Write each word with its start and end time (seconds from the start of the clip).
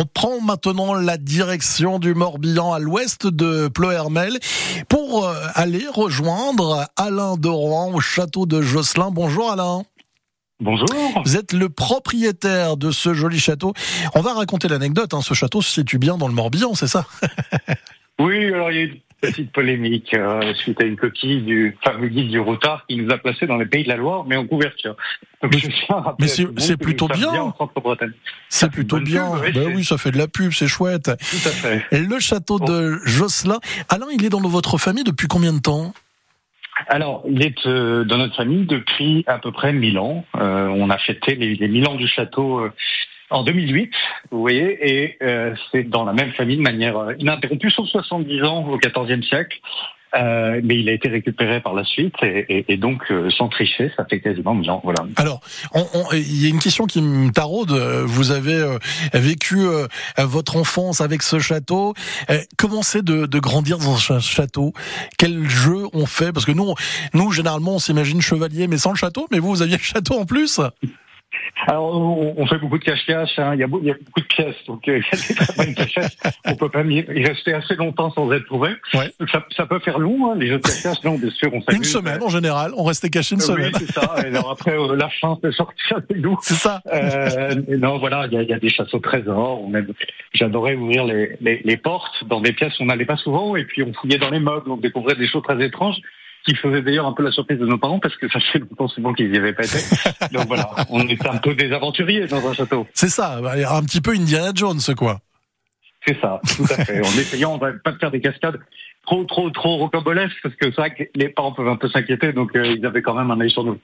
On 0.00 0.06
prend 0.06 0.40
maintenant 0.40 0.94
la 0.94 1.16
direction 1.16 1.98
du 1.98 2.14
Morbihan 2.14 2.72
à 2.72 2.78
l'ouest 2.78 3.26
de 3.26 3.66
Plohermel 3.66 4.38
pour 4.88 5.24
euh, 5.24 5.34
aller 5.56 5.84
rejoindre 5.92 6.86
Alain 6.96 7.36
de 7.36 7.48
Rouen 7.48 7.92
au 7.92 7.98
château 7.98 8.46
de 8.46 8.62
Josselin. 8.62 9.10
Bonjour 9.10 9.50
Alain. 9.50 9.82
Bonjour. 10.60 10.86
Vous 11.24 11.36
êtes 11.36 11.52
le 11.52 11.68
propriétaire 11.68 12.76
de 12.76 12.92
ce 12.92 13.12
joli 13.12 13.40
château. 13.40 13.72
On 14.14 14.20
va 14.20 14.34
raconter 14.34 14.68
l'anecdote. 14.68 15.14
Hein. 15.14 15.20
Ce 15.20 15.34
château 15.34 15.62
se 15.62 15.72
situe 15.72 15.98
bien 15.98 16.16
dans 16.16 16.28
le 16.28 16.34
Morbihan, 16.34 16.76
c'est 16.76 16.86
ça? 16.86 17.04
Oui, 18.20 18.46
alors 18.52 18.72
il 18.72 18.78
y 18.80 18.82
a 18.82 18.94
petite 19.20 19.52
polémique 19.52 20.14
euh, 20.14 20.54
suite 20.54 20.80
à 20.80 20.84
une 20.84 20.96
coquille 20.96 21.42
du 21.42 21.76
fameux 21.82 22.08
guide 22.08 22.28
du 22.28 22.38
retard 22.38 22.84
qui 22.88 22.96
nous 22.96 23.10
a 23.12 23.18
placés 23.18 23.46
dans 23.46 23.56
les 23.56 23.66
pays 23.66 23.84
de 23.84 23.88
la 23.88 23.96
Loire, 23.96 24.24
mais 24.26 24.36
en 24.36 24.46
couverture. 24.46 24.96
Donc, 25.42 25.52
mais 26.18 26.28
c'est 26.28 26.76
plutôt 26.76 27.08
bien. 27.08 27.54
c'est 28.48 28.70
plutôt 28.70 29.00
bien. 29.00 29.32
ben 29.54 29.72
oui, 29.74 29.84
ça 29.84 29.98
fait 29.98 30.10
de 30.10 30.18
la 30.18 30.28
pub, 30.28 30.52
c'est 30.52 30.68
chouette. 30.68 31.04
Tout 31.04 31.48
à 31.48 31.52
fait. 31.52 31.84
Le 31.92 32.18
château 32.18 32.58
de 32.58 32.98
Josselin. 33.04 33.58
Alain, 33.88 34.06
il 34.12 34.24
est 34.24 34.30
dans 34.30 34.40
votre 34.40 34.78
famille 34.78 35.04
depuis 35.04 35.28
combien 35.28 35.52
de 35.52 35.60
temps? 35.60 35.92
Alors, 36.86 37.24
il 37.28 37.42
est 37.42 37.66
euh, 37.66 38.04
dans 38.04 38.18
notre 38.18 38.36
famille 38.36 38.64
depuis 38.64 39.24
à 39.26 39.38
peu 39.38 39.50
près 39.50 39.72
1000 39.72 39.98
ans. 39.98 40.24
Euh, 40.36 40.68
on 40.68 40.90
a 40.90 40.98
fêté 40.98 41.34
les, 41.34 41.56
les 41.56 41.68
1000 41.68 41.88
ans 41.88 41.94
du 41.96 42.06
château 42.06 42.70
en 43.30 43.42
2008, 43.42 43.92
vous 44.30 44.40
voyez, 44.40 44.78
et 44.80 45.18
euh, 45.22 45.54
c'est 45.70 45.84
dans 45.84 46.04
la 46.04 46.12
même 46.12 46.32
famille 46.32 46.56
de 46.56 46.62
manière 46.62 46.96
euh, 46.96 47.14
ininterrompue, 47.18 47.70
sauf 47.70 47.86
70 47.88 48.42
ans 48.42 48.66
au 48.68 48.78
XIVe 48.78 49.22
siècle. 49.22 49.58
Euh, 50.16 50.60
mais 50.64 50.78
il 50.78 50.88
a 50.88 50.92
été 50.92 51.08
récupéré 51.08 51.60
par 51.60 51.74
la 51.74 51.84
suite 51.84 52.14
et, 52.22 52.46
et, 52.48 52.72
et 52.72 52.76
donc 52.78 53.02
euh, 53.10 53.28
sans 53.28 53.48
tricher, 53.48 53.92
ça 53.94 54.06
fait 54.06 54.20
quasiment 54.20 54.54
mille 54.54 54.70
ans. 54.70 54.80
Voilà. 54.82 55.00
Alors, 55.16 55.40
il 56.12 56.42
y 56.42 56.46
a 56.46 56.48
une 56.48 56.60
question 56.60 56.86
qui 56.86 57.02
me 57.02 57.30
taraude. 57.30 57.72
Vous 58.06 58.30
avez 58.30 58.54
euh, 58.54 58.78
vécu 59.12 59.66
votre 60.16 60.56
enfance 60.56 61.00
avec 61.00 61.22
ce 61.22 61.38
château. 61.38 61.94
comment 62.56 62.82
c'est 62.82 63.04
de, 63.04 63.26
de, 63.26 63.38
grandir 63.38 63.78
dans 63.78 64.12
un 64.12 64.20
château? 64.20 64.72
Quel 65.18 65.48
jeu 65.48 65.86
on 65.92 66.06
fait? 66.06 66.32
Parce 66.32 66.46
que 66.46 66.52
nous, 66.52 66.74
nous 67.12 67.30
généralement, 67.30 67.74
on 67.74 67.78
s'imagine 67.78 68.20
chevalier, 68.22 68.66
mais 68.66 68.78
sans 68.78 68.90
le 68.90 68.96
château. 68.96 69.26
Mais 69.30 69.38
vous, 69.38 69.48
vous 69.48 69.62
aviez 69.62 69.76
le 69.76 69.82
château 69.82 70.18
en 70.18 70.24
plus 70.24 70.60
alors, 71.66 71.94
on, 71.94 72.46
fait 72.46 72.58
beaucoup 72.58 72.78
de 72.78 72.84
cache-cache. 72.84 73.38
Hein. 73.38 73.54
Il, 73.54 73.60
y 73.60 73.62
a 73.62 73.66
beaucoup, 73.66 73.84
il, 73.84 73.88
y 73.88 73.90
a 73.90 73.94
beaucoup 73.94 74.20
de 74.20 74.26
pièces, 74.26 74.56
donc 74.66 74.86
euh, 74.88 75.00
il 75.12 75.24
y 75.24 75.60
a 75.60 75.74
des. 75.74 76.06
On 76.46 76.54
peut 76.54 76.68
pas 76.68 76.82
y 76.82 77.24
rester 77.24 77.52
assez 77.52 77.74
longtemps 77.74 78.12
sans 78.12 78.30
être 78.32 78.46
trouvé. 78.46 78.70
Ouais. 78.94 79.12
Ça, 79.32 79.44
ça, 79.56 79.66
peut 79.66 79.78
faire 79.80 79.98
long, 79.98 80.30
hein, 80.30 80.36
les 80.36 80.46
jeux 80.48 80.58
de 80.58 80.62
cache-cache. 80.62 81.02
Non, 81.04 81.18
bien 81.18 81.30
sûr, 81.30 81.50
on 81.52 81.60
Une 81.72 81.84
semaine 81.84 82.22
en 82.22 82.28
général. 82.28 82.72
On 82.76 82.84
restait 82.84 83.10
caché 83.10 83.34
une 83.34 83.40
semaine. 83.40 83.72
Oui, 83.74 83.86
c'est 83.86 83.92
ça. 83.92 84.14
Et 84.22 84.26
alors 84.26 84.50
après, 84.50 84.78
euh, 84.78 84.94
la 84.94 85.08
chance 85.08 85.40
de 85.40 85.50
sortir 85.50 85.96
avec 85.96 86.16
nous. 86.16 86.38
C'est 86.42 86.54
ça. 86.54 86.80
Euh, 86.92 87.54
non, 87.68 87.98
voilà, 87.98 88.26
il 88.26 88.34
y 88.34 88.36
a, 88.36 88.42
il 88.42 88.48
y 88.48 88.54
a 88.54 88.58
des 88.58 88.70
chasses 88.70 88.94
au 88.94 89.00
trésor. 89.00 89.68
J'adorais 90.34 90.74
ouvrir 90.74 91.04
les, 91.04 91.36
les, 91.40 91.60
les, 91.64 91.76
portes 91.76 92.24
dans 92.26 92.40
des 92.40 92.52
pièces 92.52 92.78
où 92.78 92.84
on 92.84 92.86
n'allait 92.86 93.04
pas 93.04 93.16
souvent, 93.16 93.56
et 93.56 93.64
puis 93.64 93.82
on 93.82 93.92
fouillait 93.92 94.18
dans 94.18 94.30
les 94.30 94.40
meubles, 94.40 94.70
on 94.70 94.76
découvrait 94.76 95.16
des 95.16 95.26
choses 95.26 95.42
très 95.42 95.62
étranges 95.64 96.00
qui 96.44 96.54
faisait 96.54 96.82
d'ailleurs 96.82 97.06
un 97.06 97.12
peu 97.12 97.22
la 97.22 97.30
surprise 97.30 97.58
de 97.58 97.66
nos 97.66 97.78
parents 97.78 97.98
parce 97.98 98.16
que 98.16 98.28
ça 98.28 98.40
fait 98.40 98.58
longtemps 98.58 98.88
souvent 98.88 99.12
qu'ils 99.12 99.30
n'y 99.30 99.38
avaient 99.38 99.52
pas 99.52 99.64
été. 99.64 99.78
Donc 100.32 100.46
voilà, 100.46 100.70
on 100.90 101.00
était 101.06 101.28
un 101.28 101.38
peu 101.38 101.54
des 101.54 101.72
aventuriers 101.72 102.26
dans 102.26 102.46
un 102.46 102.52
château. 102.52 102.86
C'est 102.94 103.08
ça, 103.08 103.40
bah, 103.42 103.54
un 103.70 103.82
petit 103.82 104.00
peu 104.00 104.12
Indiana 104.12 104.52
Jones 104.54 104.80
quoi. 104.96 105.20
C'est 106.06 106.18
ça, 106.20 106.40
tout 106.56 106.64
à 106.70 106.84
fait. 106.84 107.00
en 107.00 107.18
essayant 107.18 107.54
on 107.54 107.58
va 107.58 107.72
pas 107.72 107.92
faire 107.94 108.10
des 108.10 108.20
cascades 108.20 108.58
trop 109.04 109.24
trop 109.24 109.50
trop 109.50 109.76
rocambolesques 109.76 110.38
parce 110.42 110.54
que 110.54 110.66
c'est 110.70 110.76
vrai 110.76 110.94
que 110.94 111.02
les 111.14 111.28
parents 111.28 111.52
peuvent 111.52 111.68
un 111.68 111.76
peu 111.76 111.88
s'inquiéter 111.88 112.32
donc 112.32 112.54
euh, 112.54 112.66
ils 112.66 112.84
avaient 112.86 113.02
quand 113.02 113.14
même 113.14 113.30
un 113.30 113.40
œil 113.40 113.50
sur 113.50 113.64
nous. 113.64 113.78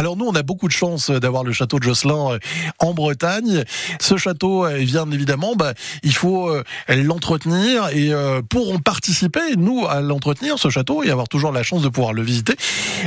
Alors 0.00 0.16
nous, 0.16 0.24
on 0.24 0.34
a 0.34 0.42
beaucoup 0.42 0.66
de 0.66 0.72
chance 0.72 1.10
d'avoir 1.10 1.44
le 1.44 1.52
château 1.52 1.78
de 1.78 1.82
Josselin 1.82 2.32
euh, 2.32 2.38
en 2.78 2.94
Bretagne. 2.94 3.64
Ce 4.00 4.16
château, 4.16 4.64
euh, 4.64 4.82
bien 4.82 5.04
évidemment, 5.10 5.56
bah, 5.56 5.74
il 6.02 6.14
faut 6.14 6.48
euh, 6.48 6.64
l'entretenir 6.88 7.88
et 7.88 8.10
pour 8.48 8.72
en 8.72 8.78
participer, 8.78 9.56
nous, 9.58 9.84
à 9.86 10.00
l'entretenir, 10.00 10.58
ce 10.58 10.70
château, 10.70 11.02
et 11.02 11.10
avoir 11.10 11.28
toujours 11.28 11.52
la 11.52 11.62
chance 11.62 11.82
de 11.82 11.90
pouvoir 11.90 12.14
le 12.14 12.22
visiter, 12.22 12.54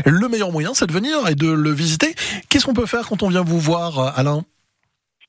le 0.06 0.28
meilleur 0.28 0.52
moyen, 0.52 0.76
c'est 0.76 0.86
de 0.86 0.92
venir 0.92 1.28
et 1.28 1.34
de 1.34 1.50
le 1.50 1.72
visiter. 1.72 2.14
Qu'est-ce 2.50 2.68
qu'on 2.68 2.76
peut 2.76 2.86
faire 2.86 3.08
quand 3.08 3.24
on 3.24 3.30
vient 3.30 3.42
vous 3.42 3.60
voir, 3.60 4.14
Alain? 4.16 4.44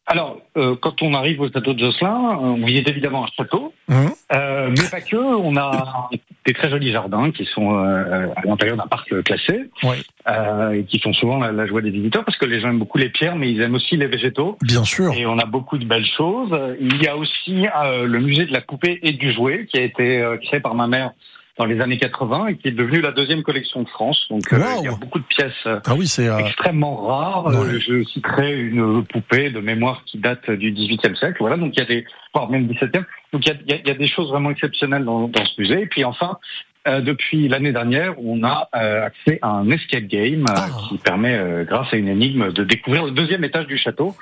Alors, 0.06 0.36
euh, 0.58 0.76
quand 0.80 1.00
on 1.00 1.14
arrive 1.14 1.40
au 1.40 1.50
château 1.50 1.72
de 1.72 1.78
Josselin, 1.78 2.38
on 2.38 2.66
visite 2.66 2.88
évidemment 2.88 3.24
un 3.24 3.28
château, 3.34 3.72
mmh. 3.88 3.94
euh, 4.34 4.70
mais 4.76 4.88
pas 4.90 5.00
que. 5.00 5.16
On 5.16 5.56
a 5.56 6.10
des 6.46 6.52
très 6.52 6.68
jolis 6.68 6.92
jardins 6.92 7.30
qui 7.30 7.44
sont 7.46 7.74
euh, 7.78 8.26
à 8.36 8.42
l'intérieur 8.44 8.76
d'un 8.76 8.86
parc 8.86 9.22
classé, 9.22 9.70
oui. 9.82 9.96
Euh, 10.28 10.72
et 10.72 10.84
qui 10.84 10.98
font 10.98 11.12
souvent 11.12 11.38
la, 11.38 11.52
la, 11.52 11.66
joie 11.66 11.80
des 11.80 11.90
visiteurs 11.90 12.24
parce 12.24 12.36
que 12.36 12.44
les 12.44 12.60
gens 12.60 12.68
aiment 12.68 12.78
beaucoup 12.78 12.98
les 12.98 13.08
pierres, 13.08 13.36
mais 13.36 13.50
ils 13.50 13.60
aiment 13.60 13.74
aussi 13.74 13.96
les 13.96 14.06
végétaux. 14.06 14.58
Bien 14.62 14.84
sûr. 14.84 15.12
Et 15.14 15.26
on 15.26 15.38
a 15.38 15.46
beaucoup 15.46 15.78
de 15.78 15.84
belles 15.84 16.06
choses. 16.16 16.56
Il 16.80 17.02
y 17.02 17.08
a 17.08 17.16
aussi 17.16 17.66
euh, 17.66 18.06
le 18.06 18.20
musée 18.20 18.46
de 18.46 18.52
la 18.52 18.60
poupée 18.60 18.98
et 19.02 19.12
du 19.12 19.32
jouet 19.32 19.66
qui 19.66 19.78
a 19.78 19.82
été 19.82 20.24
créé 20.42 20.60
par 20.60 20.74
ma 20.74 20.86
mère 20.86 21.12
dans 21.58 21.66
les 21.66 21.80
années 21.80 21.98
80 21.98 22.48
et 22.48 22.56
qui 22.56 22.68
est 22.68 22.72
devenu 22.72 23.00
la 23.00 23.12
deuxième 23.12 23.42
collection 23.42 23.82
de 23.82 23.88
France. 23.88 24.26
Donc 24.28 24.42
wow. 24.50 24.58
il 24.80 24.84
y 24.84 24.88
a 24.88 24.96
beaucoup 24.96 25.18
de 25.18 25.24
pièces 25.24 25.52
ah 25.66 25.94
oui, 25.96 26.06
c'est 26.06 26.28
extrêmement 26.40 26.96
rares. 26.96 27.46
Ouais. 27.46 27.78
Je 27.80 28.02
citerai 28.04 28.58
une 28.60 29.04
poupée 29.04 29.50
de 29.50 29.60
mémoire 29.60 30.02
qui 30.04 30.18
date 30.18 30.50
du 30.50 30.72
XVIIIe 30.72 31.16
siècle. 31.16 31.36
Voilà, 31.40 31.56
donc 31.56 31.72
il 31.76 31.78
y 31.78 31.82
a 31.82 31.86
des, 31.86 32.04
voire 32.34 32.50
même 32.50 32.66
XVIIe. 32.66 33.04
Donc 33.32 33.46
il 33.46 33.48
y 33.48 33.50
a, 33.50 33.80
il 33.84 33.88
y 33.88 33.94
des 33.96 34.08
choses 34.08 34.30
vraiment 34.30 34.50
exceptionnelles 34.50 35.04
dans, 35.04 35.28
dans 35.28 35.44
ce 35.44 35.60
musée. 35.60 35.82
Et 35.82 35.86
puis 35.86 36.04
enfin, 36.04 36.38
euh, 36.86 37.00
depuis 37.00 37.48
l'année 37.48 37.72
dernière, 37.72 38.14
on 38.18 38.44
a 38.44 38.68
euh, 38.76 39.06
accès 39.06 39.38
à 39.40 39.48
un 39.48 39.70
escape 39.70 40.04
game 40.04 40.44
euh, 40.48 40.54
Ah. 40.54 40.68
qui 40.88 40.98
permet, 40.98 41.34
euh, 41.34 41.64
grâce 41.64 41.92
à 41.92 41.96
une 41.96 42.08
énigme, 42.08 42.52
de 42.52 42.64
découvrir 42.64 43.04
le 43.04 43.10
deuxième 43.12 43.44
étage 43.44 43.66
du 43.66 43.78
château. 43.78 44.14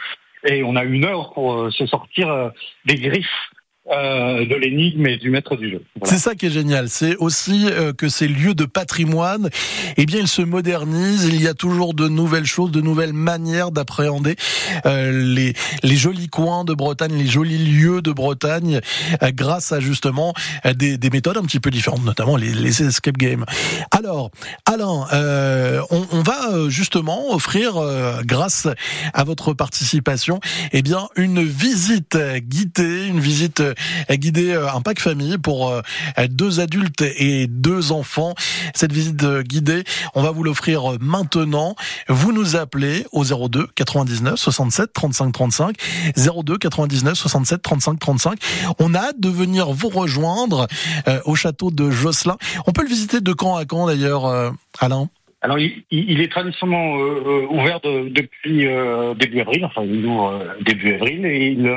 Et 0.45 0.63
on 0.63 0.77
a 0.77 0.85
une 0.85 1.05
heure 1.05 1.33
pour 1.33 1.55
euh, 1.55 1.71
se 1.71 1.87
sortir 1.87 2.29
euh, 2.29 2.51
des 2.85 2.97
griffes 2.97 3.51
euh, 3.91 4.47
de 4.47 4.55
l'énigme 4.55 5.09
et 5.09 5.17
du 5.17 5.29
maître 5.29 5.57
du 5.57 5.69
jeu. 5.69 5.83
C'est 6.05 6.19
ça 6.19 6.37
qui 6.37 6.47
est 6.47 6.51
génial, 6.51 6.89
c'est 6.89 7.17
aussi 7.17 7.67
euh, 7.69 7.93
que 7.93 8.09
ces 8.09 8.29
lieux 8.29 8.55
de 8.55 8.65
patrimoine, 8.65 9.51
eh 9.97 10.07
bien, 10.07 10.21
ils 10.21 10.29
se 10.29 10.41
modernisent. 10.41 11.25
Il 11.25 11.43
y 11.43 11.49
a 11.49 11.55
toujours 11.55 11.93
de 11.93 12.07
nouvelles 12.07 12.45
choses, 12.45 12.71
de 12.71 12.81
nouvelles 12.81 13.13
manières 13.13 13.73
d'appréhender 13.73 14.37
euh, 14.87 15.11
les 15.83 15.97
jolis 15.97 16.29
coins 16.29 16.65
de 16.65 16.75
Bretagne, 16.75 17.13
les 17.13 17.27
jolis 17.27 17.59
lieux 17.59 18.03
de 18.03 18.13
Bretagne, 18.13 18.81
grâce 19.35 19.73
à 19.73 19.81
justement 19.81 20.33
des, 20.77 20.97
des 20.97 21.11
méthodes 21.11 21.37
un 21.37 21.43
petit 21.43 21.59
peu 21.59 21.73
différentes, 21.73 22.05
notamment 22.05 22.37
les, 22.37 22.83
escape 22.83 23.19
games. 23.19 23.45
Alors, 23.91 24.31
Alain, 24.65 25.09
on, 25.91 26.07
on, 26.13 26.23
va 26.23 26.69
justement 26.69 27.35
offrir, 27.35 27.75
grâce 28.25 28.69
à 29.13 29.25
votre 29.25 29.55
participation, 29.55 30.39
eh 30.73 30.83
bien, 30.83 31.09
une 31.17 31.43
visite 31.43 32.17
guidée, 32.49 33.07
une 33.09 33.21
visite 33.21 33.61
guider 34.11 34.55
un 34.55 34.81
pack 34.81 35.01
famille 35.01 35.39
pour 35.39 35.73
deux 36.31 36.61
adultes 36.61 37.03
et 37.03 37.47
deux 37.47 37.93
enfants. 37.93 38.35
Cette 38.75 38.93
visite 38.93 39.25
guidée, 39.43 39.85
on 40.15 40.23
va 40.23 40.31
vous 40.31 40.43
l'offrir 40.43 40.97
maintenant. 41.01 41.75
Vous 42.09 42.33
nous 42.33 42.57
appelez 42.57 43.07
au 43.13 43.25
02 43.25 43.69
99 43.75 44.37
67 44.37 44.93
35 44.93 45.33
35 45.33 45.77
02 46.17 46.59
99 46.59 47.15
67 47.15 47.63
35 47.63 47.99
35. 47.99 48.39
On 48.79 48.95
a 48.95 48.99
hâte 48.99 49.21
de 49.21 49.29
venir 49.29 49.73
vous 49.73 49.89
rejoindre 49.89 50.67
euh, 51.09 51.21
au 51.25 51.35
château 51.35 51.71
de 51.71 51.91
Josselin. 51.91 52.37
On 52.67 52.73
peut 52.73 52.83
le 52.83 52.89
visiter 52.89 53.21
de 53.21 53.33
quand 53.33 53.57
à 53.57 53.65
quand 53.65 53.87
d'ailleurs, 53.87 54.27
euh, 54.27 54.51
Alain? 54.81 55.09
Alors, 55.41 55.59
il, 55.59 56.21
est 56.21 56.31
traditionnellement 56.31 56.99
euh, 56.99 57.47
ouvert 57.51 57.81
de, 57.81 58.09
depuis 58.09 58.69
euh, 58.69 59.13
début 59.15 59.41
avril, 59.41 59.65
enfin, 59.65 59.83
il 59.83 60.07
ouvre 60.07 60.41
début 60.61 60.95
avril, 60.95 61.27
et 61.27 61.49
il 61.49 61.69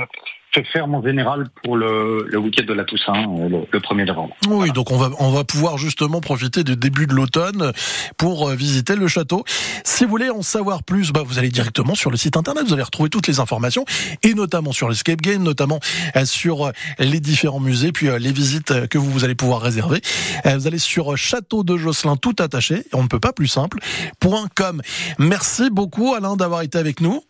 ferme 0.63 0.95
en 0.95 1.03
général 1.03 1.47
pour 1.63 1.75
le, 1.75 2.25
le 2.29 2.37
week-end 2.37 2.65
de 2.65 2.73
la 2.73 2.83
Toussaint, 2.83 3.13
le, 3.13 3.65
le 3.71 3.79
1er 3.79 4.05
novembre. 4.05 4.35
Oui, 4.47 4.55
voilà. 4.55 4.73
donc 4.73 4.91
on 4.91 4.97
va, 4.97 5.09
on 5.19 5.31
va 5.31 5.43
pouvoir 5.43 5.77
justement 5.77 6.21
profiter 6.21 6.63
du 6.63 6.75
début 6.75 7.07
de 7.07 7.13
l'automne 7.13 7.71
pour 8.17 8.49
visiter 8.49 8.95
le 8.95 9.07
château. 9.07 9.43
Si 9.83 10.03
vous 10.03 10.09
voulez 10.09 10.29
en 10.29 10.41
savoir 10.41 10.83
plus, 10.83 11.11
bah, 11.11 11.23
vous 11.25 11.39
allez 11.39 11.49
directement 11.49 11.95
sur 11.95 12.11
le 12.11 12.17
site 12.17 12.37
internet, 12.37 12.63
vous 12.65 12.73
allez 12.73 12.83
retrouver 12.83 13.09
toutes 13.09 13.27
les 13.27 13.39
informations, 13.39 13.85
et 14.23 14.33
notamment 14.33 14.71
sur 14.71 14.89
l'escape 14.89 15.21
game, 15.21 15.43
notamment 15.43 15.79
sur 16.25 16.71
les 16.99 17.19
différents 17.19 17.59
musées, 17.59 17.91
puis 17.91 18.07
les 18.19 18.31
visites 18.31 18.87
que 18.87 18.97
vous, 18.97 19.09
vous 19.11 19.23
allez 19.23 19.35
pouvoir 19.35 19.61
réserver. 19.61 20.01
Vous 20.45 20.67
allez 20.67 20.79
sur 20.79 21.17
château 21.17 21.63
de 21.63 21.77
Josselin 21.77 22.15
tout 22.17 22.35
attaché, 22.39 22.83
on 22.93 23.03
ne 23.03 23.07
peut 23.07 23.19
pas 23.19 23.33
plus 23.33 23.47
simple, 23.47 23.79
point 24.19 24.47
com. 24.55 24.81
Merci 25.19 25.69
beaucoup 25.69 26.13
Alain 26.15 26.35
d'avoir 26.35 26.61
été 26.61 26.77
avec 26.77 27.01
nous. 27.01 27.21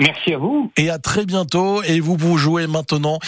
Merci 0.00 0.32
à 0.32 0.38
vous. 0.38 0.72
Et 0.78 0.88
à 0.88 0.98
très 0.98 1.26
bientôt. 1.26 1.82
Et 1.82 2.00
vous 2.00 2.16
vous 2.16 2.38
jouez 2.38 2.66
maintenant. 2.66 3.18